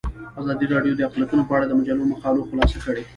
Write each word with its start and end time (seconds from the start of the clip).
ازادي 0.41 0.65
راډیو 0.73 0.97
د 0.97 1.01
اقلیتونه 1.07 1.43
په 1.45 1.53
اړه 1.57 1.65
د 1.67 1.71
مجلو 1.79 2.09
مقالو 2.13 2.47
خلاصه 2.49 2.77
کړې. 2.85 3.03